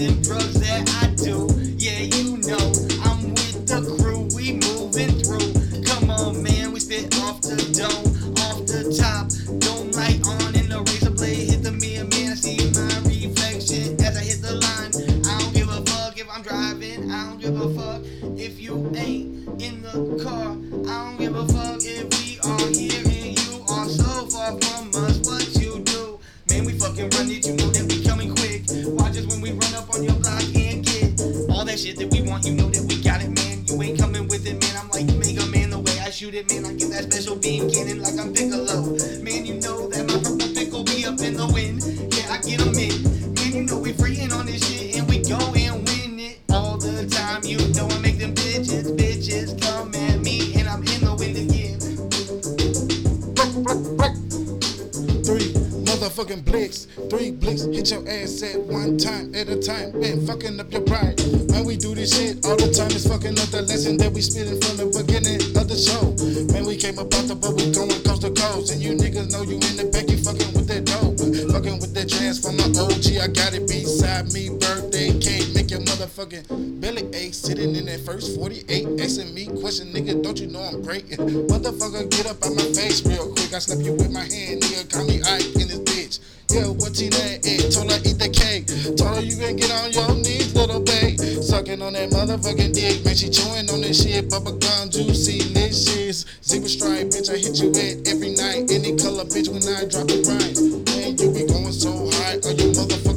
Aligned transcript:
them 0.00 0.22
drugs 0.22 0.58
that 0.60 0.88
I 1.02 1.14
do. 1.14 1.46
Yeah, 1.76 2.00
you 2.00 2.38
know, 2.48 2.72
I'm 3.04 3.34
with 3.36 3.68
the 3.68 3.84
crew, 4.00 4.28
we 4.34 4.56
moving 4.64 5.12
through. 5.20 5.52
Come 5.84 6.10
on, 6.10 6.42
man, 6.42 6.72
we 6.72 6.80
spit 6.80 7.14
off 7.20 7.42
the 7.42 7.56
dome, 7.76 8.08
off 8.48 8.64
the 8.64 8.96
top. 8.96 9.28
Dome 9.60 9.90
light 9.92 10.24
on 10.26 10.56
in 10.56 10.70
the 10.70 10.80
razor 10.80 11.10
blade, 11.10 11.50
hit 11.50 11.62
the 11.62 11.72
mirror, 11.72 12.08
man. 12.08 12.32
I 12.32 12.34
see 12.34 12.56
my 12.72 12.88
reflection 13.04 14.00
as 14.00 14.16
I 14.16 14.24
hit 14.24 14.40
the 14.40 14.56
line. 14.56 14.90
I 15.28 15.38
don't 15.38 15.52
give 15.52 15.68
a 15.68 15.84
fuck 15.84 16.18
if 16.18 16.28
I'm 16.32 16.42
driving, 16.42 17.10
I 17.10 17.28
don't 17.28 17.40
give 17.40 17.60
a 17.60 17.68
fuck 17.74 18.00
if 18.38 18.58
you 18.58 18.90
ain't 18.96 19.60
in 19.60 19.82
the 19.82 20.24
car. 20.24 20.56
I 20.88 21.10
don't 21.10 21.18
give 21.18 21.36
a 21.36 21.46
fuck 21.46 21.80
if 21.84 22.09
it, 36.40 36.52
man. 36.52 36.66
I 36.66 36.74
get 36.74 36.90
that 36.90 37.12
special 37.12 37.36
beam 37.36 37.70
cannon 37.70 38.02
like 38.02 38.18
I'm 38.18 38.32
Piccolo. 38.32 38.96
Man, 39.22 39.46
you 39.46 39.54
know 39.60 39.88
that 39.88 40.06
my 40.06 40.14
purple 40.14 40.48
pickle 40.54 40.84
be 40.84 41.04
up 41.04 41.20
in 41.20 41.36
the 41.36 41.46
wind. 41.46 41.82
Yeah, 42.14 42.32
I 42.32 42.38
get 42.38 42.60
'em 42.60 42.74
in. 42.74 43.34
Man, 43.34 43.52
you 43.52 43.62
know 43.64 43.78
we 43.78 43.92
freeing 43.92 44.32
on 44.32 44.46
this 44.46 44.62
shit 44.66 44.99
motherfucking 56.20 56.44
blicks, 56.44 56.86
three 57.08 57.30
blicks 57.30 57.62
hit 57.64 57.90
your 57.90 58.06
ass 58.08 58.42
at 58.42 58.60
one 58.60 58.98
time 58.98 59.34
at 59.34 59.48
a 59.48 59.56
time. 59.56 59.98
Man, 59.98 60.26
fucking 60.26 60.60
up 60.60 60.70
your 60.72 60.82
pride. 60.82 61.18
Man, 61.50 61.64
we 61.64 61.76
do 61.76 61.94
this 61.94 62.16
shit 62.16 62.44
all 62.44 62.56
the 62.56 62.72
time. 62.72 62.90
It's 62.90 63.08
fucking 63.08 63.38
up 63.38 63.48
the 63.48 63.62
lesson 63.62 63.96
that 63.98 64.12
we 64.12 64.20
spitting 64.20 64.60
from 64.60 64.76
the 64.76 64.86
beginning 64.86 65.40
of 65.56 65.68
the 65.68 65.76
show. 65.76 66.12
Man, 66.52 66.66
we 66.66 66.76
came 66.76 66.98
about 66.98 67.24
the 67.26 67.34
but 67.34 67.54
we 67.54 67.72
going 67.72 68.02
coast 68.04 68.22
to 68.22 68.30
coast. 68.30 68.72
And 68.72 68.80
you 68.82 68.92
niggas 68.92 69.32
know 69.32 69.42
you 69.42 69.54
in 69.54 69.76
the 69.76 69.88
back, 69.92 70.10
you 70.10 70.18
fucking 70.18 70.52
with 70.52 70.68
that 70.68 70.84
dope. 70.84 71.09
Fucking 71.30 71.78
with 71.78 71.94
that 71.94 72.08
trans 72.08 72.42
from 72.42 72.56
my 72.56 72.66
OG. 72.74 73.22
I 73.22 73.28
got 73.30 73.54
it 73.54 73.68
beside 73.68 74.32
me. 74.32 74.50
Birthday 74.50 75.14
cake, 75.20 75.54
make 75.54 75.70
your 75.70 75.78
motherfucking 75.78 76.80
belly 76.80 77.06
ache. 77.14 77.34
Sitting 77.34 77.76
in 77.76 77.86
that 77.86 78.00
first 78.00 78.34
48, 78.34 79.00
asking 79.00 79.32
me 79.32 79.46
question, 79.46 79.92
nigga, 79.92 80.20
don't 80.22 80.40
you 80.40 80.48
know 80.48 80.60
I'm 80.60 80.82
great? 80.82 81.06
Motherfucker, 81.06 82.10
get 82.10 82.26
up 82.26 82.42
out 82.42 82.56
my 82.56 82.66
face 82.74 83.06
real 83.06 83.30
quick. 83.30 83.54
I 83.54 83.60
slap 83.60 83.78
you 83.78 83.92
with 83.92 84.10
my 84.10 84.26
hand, 84.26 84.62
nigga. 84.62 84.90
Call 84.90 85.06
me 85.06 85.22
Ike 85.22 85.54
in 85.54 85.70
this 85.70 85.78
bitch. 85.86 86.18
Yeah, 86.50 86.66
what 86.66 86.98
Tina 86.98 87.14
ate? 87.46 87.70
Told 87.70 87.92
her 87.92 87.98
eat 88.02 88.18
the 88.18 88.26
cake. 88.26 88.66
Told 88.98 89.14
her 89.14 89.22
you 89.22 89.38
can 89.38 89.54
get 89.54 89.70
on 89.70 89.94
your 89.94 90.10
knees, 90.18 90.52
little 90.52 90.80
babe. 90.82 91.20
Sucking 91.20 91.80
on 91.80 91.92
that 91.92 92.10
motherfucking 92.10 92.74
dick, 92.74 93.04
man. 93.04 93.14
She 93.14 93.30
chewing 93.30 93.70
on 93.70 93.82
this 93.82 94.02
shit. 94.02 94.28
Bubble 94.28 94.58
gum, 94.58 94.90
juicy, 94.90 95.38
delicious. 95.54 96.26
Zebra 96.42 96.68
stripe, 96.68 97.06
bitch. 97.14 97.30
I 97.30 97.38
hit 97.38 97.54
you 97.62 97.70
at 97.70 98.02
every 98.10 98.34
night. 98.34 98.39
Any 98.50 98.96
color, 98.96 99.24
bitch. 99.26 99.46
When 99.48 99.62
I 99.62 99.84
drop 99.86 100.08
the 100.08 100.18
rhyme, 100.26 100.82
man, 100.84 101.16
you 101.18 101.30
be 101.30 101.46
going 101.46 101.70
so 101.70 102.10
high 102.18 102.34
on 102.34 102.58
your 102.58 102.74
motherfucking 102.74 103.09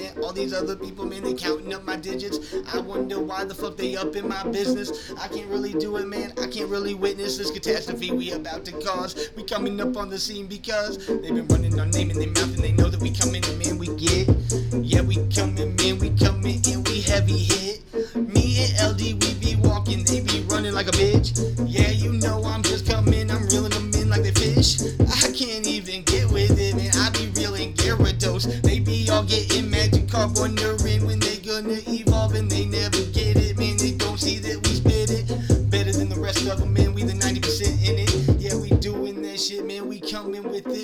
man. 0.00 0.22
All 0.22 0.32
these 0.32 0.52
other 0.52 0.76
people, 0.76 1.04
man, 1.04 1.22
they 1.22 1.34
counting 1.34 1.72
up 1.74 1.84
my 1.84 1.96
digits. 1.96 2.54
I 2.72 2.80
wonder 2.80 3.20
why 3.20 3.44
the 3.44 3.54
fuck 3.54 3.76
they 3.76 3.96
up 3.96 4.16
in 4.16 4.28
my 4.28 4.42
business. 4.44 5.12
I 5.18 5.28
can't 5.28 5.48
really 5.48 5.72
do 5.72 5.96
it, 5.96 6.06
man. 6.06 6.32
I 6.40 6.46
can't 6.46 6.68
really 6.68 6.94
witness 6.94 7.38
this 7.38 7.50
catastrophe 7.50 8.10
we 8.10 8.32
about 8.32 8.64
to 8.66 8.72
cause. 8.72 9.30
We 9.36 9.44
coming 9.44 9.80
up 9.80 9.96
on 9.96 10.08
the 10.08 10.18
scene 10.18 10.46
because 10.46 11.06
they've 11.06 11.34
been 11.34 11.48
running 11.48 11.78
our 11.78 11.86
name 11.86 12.10
in 12.10 12.18
their 12.18 12.28
mouth 12.28 12.54
and 12.54 12.64
they 12.64 12.72
know 12.72 12.88
that 12.88 13.00
we 13.00 13.10
coming 13.10 13.44
and 13.44 13.58
man, 13.58 13.78
we 13.78 13.88
get. 13.96 14.28
Yeah, 14.72 15.02
we 15.02 15.16
coming, 15.28 15.76
man, 15.76 15.98
we 15.98 16.10
coming 16.10 16.60
and 16.66 16.86
we 16.88 17.00
heavy 17.02 17.38
hit. 17.38 17.82
Me 18.14 18.64
and 18.64 18.92
LD, 18.92 19.00
we 19.22 19.34
be 19.34 19.56
walking, 19.56 20.04
they 20.04 20.20
be 20.20 20.42
running 20.48 20.72
like 20.72 20.88
a 20.88 20.92
bitch. 20.92 21.59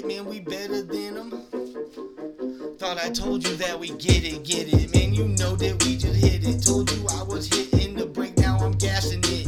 Man. 0.06 0.25
We 0.27 0.41
better 0.41 0.83
than 0.83 1.15
them. 1.15 1.31
Thought 2.78 2.99
I 3.03 3.11
told 3.11 3.47
you 3.47 3.56
that 3.56 3.78
we 3.78 3.91
get 3.91 4.22
it, 4.25 4.44
get 4.44 4.72
it. 4.72 4.94
Man, 4.94 5.12
you 5.12 5.28
know 5.28 5.56
that 5.56 5.84
we 5.84 5.97
just 5.97 6.15
hit 6.15 6.47
it. 6.47 6.62
Told 6.62 6.91
you 6.93 7.06
I 7.11 7.22
was 7.25 7.49
hitting 7.49 7.97
the 7.97 8.06
brake, 8.06 8.37
now 8.39 8.59
I'm 8.59 8.72
gassing 8.72 9.22
it. 9.25 9.47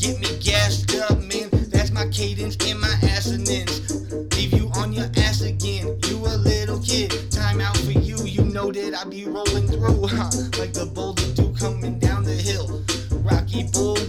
Get 0.00 0.18
me 0.20 0.38
gassed 0.38 0.94
up, 0.96 1.18
man. 1.18 1.50
That's 1.70 1.90
my 1.90 2.06
cadence 2.08 2.56
and 2.66 2.80
my 2.80 2.94
assonance. 3.02 3.90
Leave 4.36 4.54
you 4.54 4.70
on 4.76 4.92
your 4.92 5.08
ass 5.16 5.42
again. 5.42 5.98
You 6.08 6.16
a 6.18 6.34
little 6.36 6.80
kid. 6.80 7.12
Time 7.30 7.60
out 7.60 7.76
for 7.78 7.92
you. 7.92 8.16
You 8.24 8.44
know 8.44 8.72
that 8.72 8.94
I 8.94 9.04
be 9.08 9.26
rolling 9.26 9.66
through. 9.68 10.06
Huh? 10.06 10.30
Like 10.58 10.72
the 10.72 10.90
boulder 10.94 11.30
do 11.34 11.52
coming 11.58 11.98
down 11.98 12.24
the 12.24 12.32
hill. 12.32 12.82
Rocky 13.22 13.64
Bullwinkle 13.64 13.99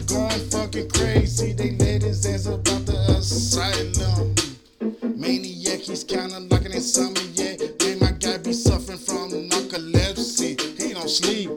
word 0.00 0.08
going 0.08 0.50
fucking 0.50 0.88
crazy. 0.90 1.52
They 1.52 1.72
let 1.72 2.02
his 2.02 2.24
ass 2.26 2.46
about 2.46 2.86
the 2.86 2.96
asylum. 3.18 4.34
Maniac, 5.18 5.80
he's 5.80 6.04
kinda 6.04 6.40
like 6.50 6.64
an 6.64 6.72
insomniac. 6.72 7.58
Man, 7.82 7.98
my 7.98 8.12
guy 8.12 8.38
be 8.38 8.52
suffering 8.52 8.98
from 8.98 9.30
narcolepsy. 9.48 10.60
He 10.80 10.94
don't 10.94 11.08
sleep. 11.08 11.50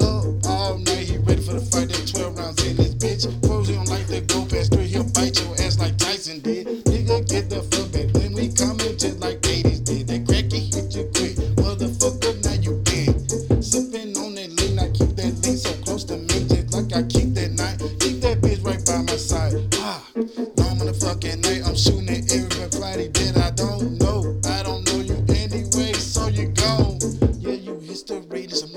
Up 0.00 0.46
all 0.46 0.78
night, 0.78 1.06
he 1.08 1.18
ready 1.18 1.42
for 1.42 1.54
the 1.54 1.60
fight. 1.60 1.88
That 1.88 2.06
12 2.06 2.38
rounds 2.38 2.64
in 2.64 2.76
this 2.76 2.94
bitch. 2.94 3.24
Pros, 3.42 3.68
he 3.68 3.74
don't 3.74 3.88
like 3.88 4.06
to 4.08 4.20
go 4.22 4.44
past 4.46 4.72
three. 4.72 4.86
He'll 4.86 5.04
bite 5.04 5.40
your 5.40 5.52
ass 5.60 5.78
like 5.78 5.96
Tyson 5.98 6.40
did. 6.40 6.66
Nigga, 6.84 7.28
get 7.28 7.50
the 7.50 7.62
fuck 7.62 7.92
back. 7.92 8.12
When 8.14 8.32
we 8.32 8.48
coming 8.52 8.96
just 8.96 9.20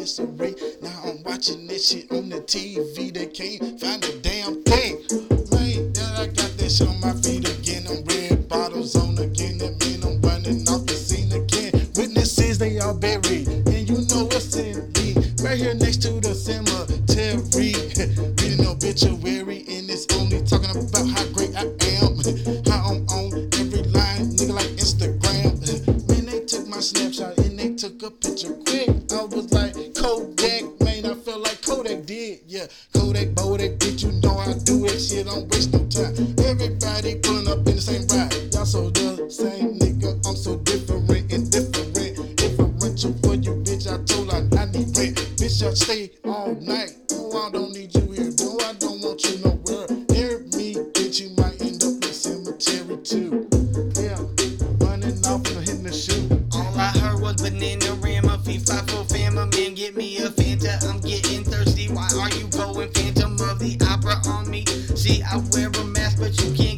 history, 0.06 0.28
this. 0.38 0.78
Now 0.84 1.02
I'm 1.04 1.24
watching 1.24 1.66
this 1.66 1.90
shit 1.90 2.12
on 2.12 2.30
the 2.30 2.40
TV. 2.42 3.12
They 3.12 3.26
can't 3.26 3.80
find 3.80 4.04
a 4.06 4.20
damn 4.20 4.62
thing. 4.62 5.02
Man, 5.52 5.94
then 5.94 6.14
I 6.16 6.28
got 6.28 6.52
that 6.58 6.72
shit 6.72 6.88
on 6.88 7.00
my 7.00 7.14
feet 7.14 7.50
again. 7.50 7.88
I'm 7.90 8.04
red 8.04 8.48
bottles 8.48 8.96
on 8.96 9.18
again. 9.18 9.85
is 45.56 45.62
your 45.62 45.76
stay 45.76 46.12
all 46.26 46.54
night. 46.56 46.96
Oh, 47.14 47.48
I 47.48 47.52
don't 47.52 47.72
need 47.72 47.94
you 47.96 48.12
here, 48.12 48.32
bro. 48.32 48.58
I 48.62 48.74
don't 48.74 49.02
want 49.02 49.24
you 49.24 49.38
nowhere. 49.40 49.88
Hear 50.12 50.40
me, 50.58 50.76
bitch, 50.94 51.22
you 51.22 51.30
might 51.38 51.62
end 51.62 51.84
up 51.84 52.04
in 52.04 52.14
cemetery 52.14 52.98
too. 53.04 53.48
Yeah, 53.96 54.20
running 54.84 55.20
off 55.26 55.48
and 55.48 55.64
hitting 55.66 55.84
the 55.84 55.94
shoe. 55.94 56.28
All 56.52 56.76
I 56.78 56.92
heard 57.00 57.22
was 57.22 57.42
banana 57.42 57.94
ram, 58.02 58.26
a 58.26 58.38
fee 58.40 58.60
five 58.60 58.90
for 58.90 59.06
fam. 59.06 59.36
Man, 59.36 59.50
get 59.76 59.96
me 59.96 60.18
a 60.18 60.30
Fanta. 60.30 60.84
I'm 60.90 61.00
getting 61.00 61.44
thirsty. 61.44 61.88
Why 61.88 62.10
are 62.20 62.30
you 62.32 62.48
going 62.48 62.92
Phantom 62.92 63.34
of 63.34 63.60
the 63.60 63.78
Opera 63.90 64.16
on 64.28 64.50
me? 64.50 64.66
See, 64.96 65.24
I 65.24 65.38
wear 65.54 65.70
a 65.70 65.84
mask, 65.86 66.20
but 66.20 66.42
you 66.42 66.54
can't. 66.54 66.75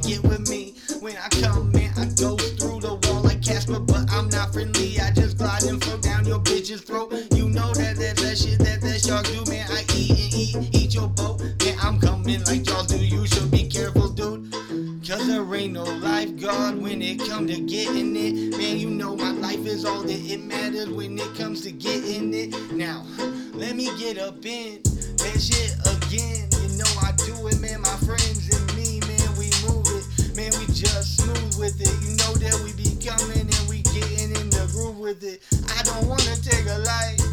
Cause 15.07 15.25
there 15.25 15.55
ain't 15.55 15.71
no 15.71 15.85
lifeguard 15.85 16.81
when 16.81 17.01
it 17.01 17.19
come 17.19 17.47
to 17.47 17.61
getting 17.61 18.13
it. 18.17 18.57
Man, 18.57 18.77
you 18.77 18.89
know 18.89 19.15
my 19.15 19.31
life 19.31 19.65
is 19.65 19.85
all 19.85 20.01
that 20.01 20.11
it 20.11 20.43
matters 20.43 20.89
when 20.89 21.17
it 21.17 21.33
comes 21.33 21.61
to 21.61 21.71
getting 21.71 22.33
it. 22.33 22.53
Now, 22.73 23.05
let 23.53 23.77
me 23.77 23.85
get 23.97 24.17
up 24.17 24.45
in 24.45 24.83
that 24.83 25.39
shit 25.39 25.71
again. 25.87 26.49
You 26.59 26.77
know 26.77 26.91
I 26.99 27.13
do 27.23 27.47
it, 27.47 27.57
man. 27.61 27.79
My 27.79 27.95
friends 28.03 28.51
and 28.51 28.67
me, 28.75 28.99
man, 29.07 29.31
we 29.39 29.47
move 29.63 29.87
it. 29.95 30.35
Man, 30.35 30.51
we 30.59 30.67
just 30.75 31.23
smooth 31.23 31.55
with 31.55 31.79
it. 31.79 31.93
You 32.03 32.11
know 32.19 32.33
that 32.43 32.59
we 32.67 32.75
be 32.75 32.99
coming 32.99 33.47
and 33.47 33.69
we 33.69 33.83
getting 33.95 34.35
in 34.35 34.49
the 34.49 34.67
groove 34.75 34.99
with 34.99 35.23
it. 35.23 35.39
I 35.71 35.83
don't 35.83 36.05
wanna 36.05 36.35
take 36.43 36.67
a 36.67 36.79
life. 36.83 37.23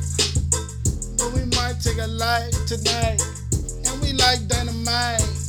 But 1.18 1.34
we 1.34 1.42
might 1.58 1.82
take 1.82 1.98
a 1.98 2.06
life 2.06 2.54
tonight. 2.70 3.18
And 3.82 4.00
we 4.00 4.12
like 4.12 4.46
dynamite. 4.46 5.43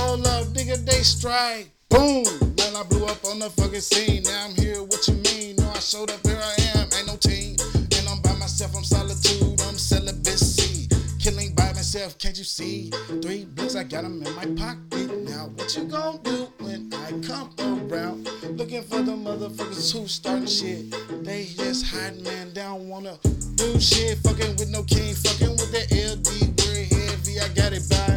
Hold 0.00 0.26
up, 0.26 0.46
nigga, 0.56 0.76
they 0.84 1.02
strike. 1.02 1.70
Boom! 1.90 2.24
Man, 2.56 2.74
I 2.74 2.82
blew 2.88 3.04
up 3.04 3.22
on 3.26 3.38
the 3.38 3.50
fucking 3.50 3.80
scene. 3.80 4.22
Now 4.22 4.46
I'm 4.46 4.54
here, 4.54 4.82
what 4.82 5.06
you 5.06 5.14
mean? 5.14 5.56
No, 5.56 5.70
I 5.70 5.78
showed 5.78 6.10
up, 6.10 6.26
here 6.26 6.40
I 6.40 6.54
am, 6.74 6.88
ain't 6.96 7.06
no 7.06 7.16
team. 7.16 7.56
And 7.74 8.08
I'm 8.08 8.20
by 8.22 8.32
myself, 8.36 8.74
I'm 8.74 8.82
solitude, 8.82 9.60
I'm 9.60 9.76
celibacy. 9.76 10.88
Killing 11.20 11.54
by 11.54 11.72
myself, 11.74 12.16
can't 12.18 12.36
you 12.38 12.44
see? 12.44 12.90
Three 13.20 13.44
books, 13.44 13.76
I 13.76 13.84
got 13.84 14.02
them 14.02 14.22
in 14.22 14.34
my 14.34 14.46
pocket. 14.56 15.10
Now, 15.28 15.50
what 15.54 15.76
you 15.76 15.84
gonna 15.84 16.18
do 16.22 16.48
when 16.60 16.90
I 16.94 17.10
come 17.20 17.52
around? 17.60 18.26
Looking 18.56 18.82
for 18.82 19.02
the 19.02 19.12
motherfuckers 19.12 19.92
who 19.92 20.08
starting 20.08 20.46
shit. 20.46 20.90
They 21.24 21.44
just 21.44 21.84
hiding, 21.86 22.24
man, 22.24 22.54
down, 22.54 22.88
wanna 22.88 23.18
do 23.54 23.78
shit. 23.78 24.16
Fucking 24.24 24.56
with 24.56 24.70
no 24.70 24.82
king, 24.82 25.14
fucking 25.14 25.50
with 25.50 25.70
the 25.72 25.84
LD, 25.92 26.26
we're 26.64 26.84
heavy. 26.88 27.38
I 27.38 27.48
got 27.48 27.74
it 27.74 27.86
by 27.90 28.09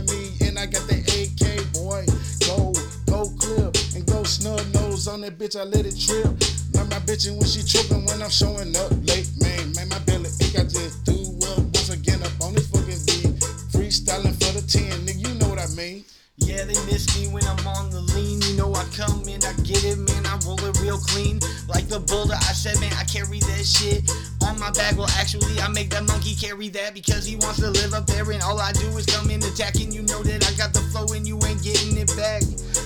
snub 4.25 4.61
nose 4.73 5.07
on 5.07 5.21
that 5.21 5.37
bitch, 5.37 5.59
I 5.59 5.63
let 5.63 5.85
it 5.85 5.99
trip. 5.99 6.27
Now 6.73 6.85
my 6.85 6.99
bitch, 7.05 7.29
when 7.29 7.43
she 7.43 7.63
tripping, 7.63 8.05
when 8.05 8.21
I'm 8.21 8.29
showing 8.29 8.75
up 8.75 8.91
late, 9.07 9.29
man, 9.41 9.73
man, 9.75 9.89
my 9.89 9.99
belly 9.99 10.29
ache, 10.41 10.59
I 10.59 10.63
just 10.63 11.03
do 11.03 11.17
up 11.49 11.59
once 11.59 11.89
again 11.89 12.21
up 12.23 12.31
on 12.41 12.53
this 12.53 12.67
fucking 12.69 13.01
beat. 13.05 13.39
Freestyling 13.73 14.33
for 14.39 14.53
the 14.55 14.63
10, 14.65 15.05
nigga, 15.05 15.27
you 15.27 15.33
know 15.39 15.49
what 15.49 15.59
I 15.59 15.67
mean. 15.75 16.05
Yeah, 16.37 16.65
they 16.65 16.73
miss 16.89 17.05
me 17.15 17.27
when 17.27 17.43
I'm 17.45 17.67
on 17.67 17.91
the 17.91 18.01
lean. 18.17 18.41
You 18.41 18.57
know 18.57 18.73
I 18.73 18.83
come 18.95 19.21
in, 19.29 19.43
I 19.45 19.53
get 19.61 19.85
it, 19.85 19.97
man. 19.97 20.25
I 20.25 20.39
roll 20.45 20.57
it 20.65 20.79
real 20.81 20.97
clean. 20.97 21.39
Like 21.69 21.87
the 21.87 21.99
boulder, 21.99 22.33
I 22.33 22.53
said, 22.57 22.79
man, 22.81 22.91
I 22.97 23.03
carry 23.05 23.39
that 23.39 23.63
shit 23.63 24.09
on 24.41 24.59
my 24.59 24.71
back. 24.71 24.97
Well, 24.97 25.09
actually, 25.21 25.59
I 25.61 25.69
make 25.69 25.91
that 25.91 26.03
monkey 26.03 26.33
carry 26.33 26.69
that 26.69 26.93
because 26.95 27.25
he 27.25 27.35
wants 27.37 27.59
to 27.61 27.69
live 27.69 27.93
up 27.93 28.07
there. 28.07 28.29
And 28.31 28.41
all 28.41 28.59
I 28.59 28.71
do 28.73 28.87
is 28.97 29.05
come 29.05 29.29
in 29.29 29.43
attacking. 29.43 29.91
You 29.91 30.01
know 30.09 30.23
that 30.23 30.41
I 30.41 30.57
got 30.57 30.73
the 30.73 30.81
flow 30.89 31.05
and 31.13 31.27
you 31.27 31.37
ain't 31.45 31.61
getting 31.61 31.97
it 31.97 32.09
back. 32.17 32.41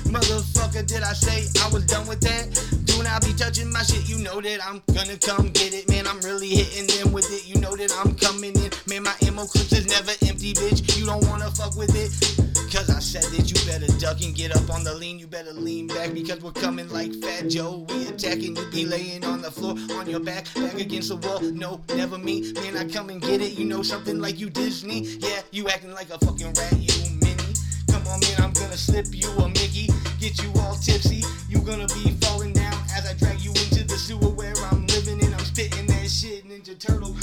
Motherfucker, 0.08 0.86
did 0.86 1.04
I 1.04 1.14
say 1.14 1.48
I 1.64 1.70
was 1.70 1.86
done 1.86 2.08
with 2.08 2.22
that? 2.22 2.48
Do 2.86 3.04
not 3.04 3.26
be 3.26 3.34
touching 3.34 3.72
my 3.72 3.84
shit. 3.84 4.08
You 4.10 4.18
know 4.24 4.42
that 4.42 4.60
I'm 4.66 4.82
gonna 4.94 5.18
come 5.18 5.52
get 5.52 5.74
it, 5.74 5.90
man. 5.90 6.08
I'm 6.08 6.20
really 6.22 6.50
hitting 6.50 6.88
them 6.88 7.12
with 7.12 7.30
it. 7.32 7.48
You 7.48 7.60
know 7.60 7.76
that 7.76 7.92
I'm 7.94 8.16
coming 8.16 8.56
in. 8.56 8.72
Man, 8.88 9.04
my 9.04 9.16
ammo 9.28 9.46
clips 9.46 9.74
is 9.74 9.88
never 9.88 10.12
empty, 10.26 10.54
bitch. 10.54 10.98
You 10.98 11.06
don't 11.06 11.28
wanna 11.28 11.52
fuck 11.52 11.76
with 11.76 11.96
it. 11.96 12.12
Cause 12.72 12.90
I 12.90 13.00
said 13.00 13.24
that 13.24 13.50
you 13.50 13.56
better 13.66 13.88
duck 13.98 14.22
and 14.22 14.36
get 14.36 14.56
up 14.56 14.70
on 14.70 14.84
the 14.84 14.94
lean. 14.94 15.20
You 15.20 15.28
better 15.28 15.54
lean 15.54 15.88
back 15.88 16.14
because 16.14 16.42
we're 16.42 16.52
coming 16.52 16.90
like 16.90 17.14
Fat 17.24 17.48
Joe. 17.48 17.86
We 17.90 18.08
attacking, 18.08 18.58
you 18.58 18.66
be 18.72 18.86
laying 18.86 19.24
on 19.24 19.42
the 19.42 19.50
floor 19.50 19.76
on 19.98 20.10
your 20.10 20.20
back, 20.20 20.54
back 20.54 20.74
against 20.76 21.10
the 21.10 21.16
wall. 21.16 21.40
No, 21.42 21.82
never 21.96 22.18
me. 22.18 22.52
Man, 22.54 22.76
I 22.76 22.86
come 22.88 23.10
and 23.10 23.22
get 23.22 23.42
it. 23.42 23.58
You 23.58 23.66
know 23.66 23.84
something 23.84 24.20
like 24.20 24.40
you 24.40 24.50
Disney. 24.50 25.02
Yeah, 25.20 25.42
you 25.52 25.70
acting 25.70 25.94
like 25.94 26.10
a 26.10 26.18
fucking 26.20 26.54
rat, 26.54 26.74
you 26.78 27.16
mini. 27.22 27.54
Come 27.90 28.06
on, 28.08 28.20
man, 28.20 28.40
I'm 28.40 28.47
slip 28.78 29.08
you 29.12 29.30
a 29.44 29.50
Mickey. 29.50 29.90
Get 30.20 30.42
you 30.42 30.52
all 30.62 30.76
tipsy. 30.76 31.24
You 31.50 31.60
gonna 31.60 31.88
be 31.88 32.12
falling 32.22 32.54
down 32.54 32.80
as 32.96 33.10
I 33.10 33.14
drag 33.14 33.42
you 33.42 33.50
into 33.50 33.84
the 33.84 33.98
sewer 33.98 34.30
where 34.30 34.54
I'm 34.72 34.86
living 34.88 35.22
and 35.24 35.34
I'm 35.34 35.46
spitting 35.46 35.88
that 35.88 36.10
shit. 36.10 36.48
Ninja 36.48 36.78
Turtle. 36.78 37.16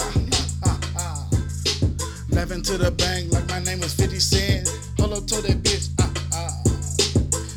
Laughing 2.31 2.63
to 2.63 2.77
the 2.77 2.91
bank 2.91 3.33
like 3.33 3.49
my 3.49 3.61
name 3.61 3.81
was 3.81 3.95
50 3.95 4.19
Cent. 4.19 4.69
Hold 4.99 5.13
up 5.13 5.27
to 5.29 5.41
that 5.43 5.63
bitch. 5.63 5.91
Ah, 6.01 6.11
ah. 6.35 6.63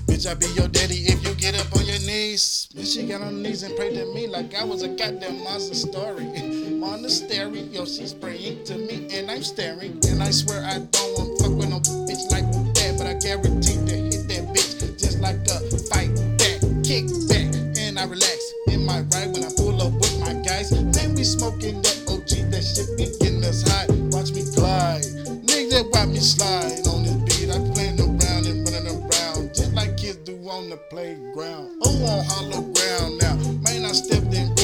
Bitch, 0.05 0.29
I 0.29 0.35
be 0.35 0.45
your 0.53 0.67
daddy 0.67 1.07
if 1.07 1.25
you 1.27 1.33
get 1.33 1.59
up 1.59 1.75
on 1.75 1.85
your 1.85 1.99
knees. 1.99 2.69
Bitch, 2.75 2.93
she 2.93 3.07
got 3.07 3.21
on 3.21 3.41
knees 3.41 3.63
and 3.63 3.75
prayed 3.75 3.95
to 3.95 4.05
me 4.13 4.27
like 4.27 4.53
I 4.53 4.63
was 4.63 4.83
a 4.83 4.89
goddamn 4.89 5.43
monster 5.43 5.75
story. 5.75 6.25
Monastery, 6.77 7.61
yo, 7.73 7.85
she's 7.85 8.13
praying 8.13 8.63
to 8.65 8.77
me 8.77 9.07
and 9.11 9.31
I'm 9.31 9.43
staring. 9.43 9.99
And 10.07 10.21
I 10.21 10.29
swear 10.29 10.63
I 10.63 10.77
don't 10.77 11.17
want 11.17 11.41
fuck 11.41 11.51
with 11.57 11.69
no 11.69 11.79
bitch 11.79 12.29
like 12.31 12.76
that, 13.21 13.41
but 13.41 13.51
I 13.51 13.57
guarantee 13.57 13.85
to 13.85 13.95
hit 13.95 14.27
that 14.27 14.53
bitch 14.53 14.99
just 14.99 15.19
like 15.19 15.37
a 15.47 15.59
fight 15.89 16.13
back, 16.37 16.61
kick 16.83 17.07
back, 17.27 17.49
and 17.77 17.99
I 17.99 18.05
relax 18.05 18.53
in 18.67 18.85
my 18.85 19.01
ride 19.13 19.33
when 19.33 19.43
I 19.43 19.49
pull 19.55 19.81
up 19.81 19.93
with 19.93 20.19
my 20.19 20.33
guys. 20.43 20.71
Man, 20.71 21.15
we 21.15 21.23
smoking 21.23 21.81
that 21.81 22.03
OG, 22.07 22.51
that 22.51 22.63
shit 22.63 22.97
be 22.97 23.05
getting 23.19 23.43
us 23.43 23.63
high. 23.67 23.87
Watch 24.11 24.31
me 24.33 24.43
glide, 24.55 25.03
nigga, 25.45 25.89
watch 25.91 26.07
me 26.09 26.19
slide 26.19 26.87
on 26.87 27.03
this 27.03 27.15
beat. 27.25 27.53
I'm 27.53 27.71
playing 27.73 27.99
around 27.99 28.45
and 28.45 28.67
running 28.69 28.87
around 28.87 29.53
just 29.53 29.73
like 29.73 29.97
kids 29.97 30.17
do 30.17 30.37
on 30.49 30.69
the 30.69 30.77
playground. 30.89 31.71
Oh, 31.83 32.05
on 32.05 32.25
hollow 32.25 32.61
ground 32.73 33.21
now. 33.21 33.35
Man, 33.63 33.85
I 33.85 33.91
stepped 33.91 34.33
in 34.33 34.56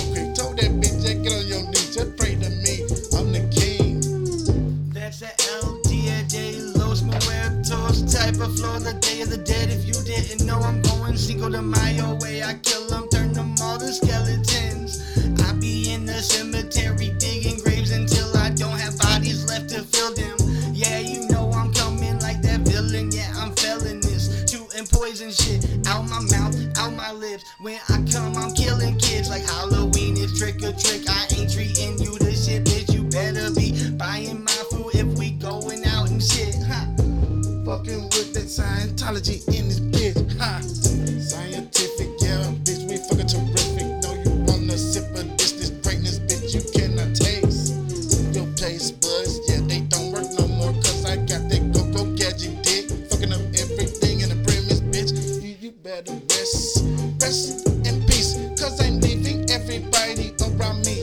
When 27.63 27.79
I 27.87 28.03
come, 28.11 28.35
I'm 28.35 28.53
killing 28.53 28.97
kids 28.97 29.29
like 29.29 29.45
Halloween. 29.45 30.17
is 30.17 30.37
trick 30.37 30.57
or 30.63 30.73
trick. 30.73 31.07
I 31.07 31.27
ain't 31.33 31.49
treating 31.49 31.97
you 31.97 32.17
to 32.19 32.35
shit, 32.35 32.65
bitch. 32.65 32.93
You 32.93 33.03
better 33.03 33.55
be 33.55 33.89
buying 33.91 34.43
my 34.43 34.51
food 34.69 34.93
if 34.93 35.07
we 35.17 35.31
going 35.31 35.85
out 35.85 36.09
and 36.09 36.21
shit. 36.21 36.55
Huh? 36.55 36.87
Fucking 37.63 38.03
with 38.11 38.33
that 38.33 38.51
Scientology 38.51 39.39
better 55.83 56.13
rest, 56.13 56.85
rest 57.19 57.67
in 57.85 57.99
peace, 58.07 58.39
cause 58.57 58.79
I'm 58.79 59.01
leaving 59.01 59.49
everybody 59.51 60.33
around 60.39 60.85
me 60.85 61.01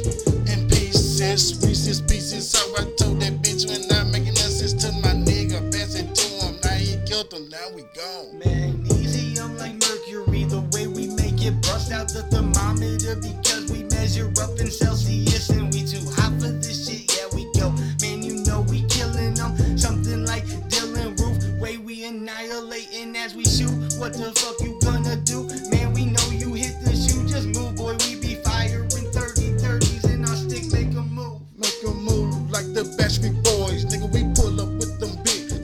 in 0.51 0.69
pieces, 0.69 1.61
Reese's 1.63 2.01
pieces. 2.01 2.49
So 2.49 2.59
I 2.79 2.85
told 2.97 3.21
that 3.21 3.43
bitch 3.43 3.69
when 3.69 3.85
I'm 3.93 4.11
making 4.11 4.37
sense 4.37 4.73
to 4.73 4.93
my 5.03 5.13
nigga, 5.13 5.71
pass 5.71 5.95
it 5.95 6.15
to 6.15 6.47
him. 6.47 6.57
Now 6.65 6.77
he 6.81 6.97
killed 7.07 7.31
him, 7.33 7.51
now 7.51 7.69
we 7.75 7.83
gone. 7.95 8.39
Magnesium 8.39 9.59
like 9.59 9.75
mercury, 9.75 10.45
the 10.45 10.63
way 10.73 10.87
we 10.87 11.09
make 11.09 11.45
it 11.45 11.61
bust 11.61 11.93
out 11.93 12.09
the 12.09 12.23
thermometer 12.33 13.17
because 13.17 13.71
we 13.71 13.85
measure 13.85 14.33
up 14.41 14.59
in 14.59 14.71
Celsius 14.71 15.00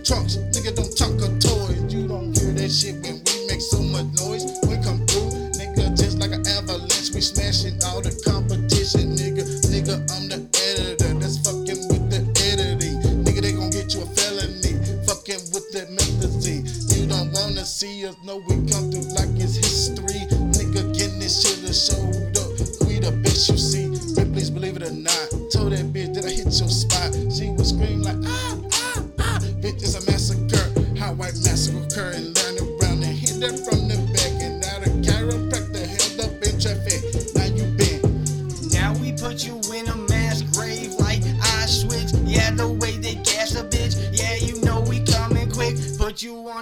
trunks. 0.07 0.37
Nigga, 0.55 0.75
don't 0.75 0.97
talk 0.97 1.11
of 1.21 1.39
toys. 1.41 1.93
You 1.93 2.07
don't 2.07 2.39
hear 2.39 2.53
that 2.53 2.71
shit 2.71 2.95
when 3.03 3.16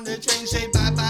The 0.02 0.16
train, 0.16 0.44
say 0.44 0.66
bye 0.72 0.90
bye 0.90 1.03